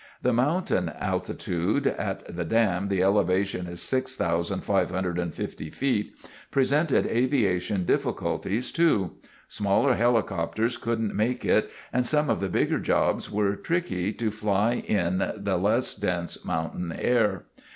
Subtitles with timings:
[0.23, 6.09] "The mountain altitude (at the dam the elevation is 6,550 ft.),
[6.49, 9.11] presented aviation difficulties, too.
[9.47, 14.73] Smaller helicopters couldn't make it, and some of the bigger jobs were tricky to fly
[14.87, 17.43] in the less dense mountain air.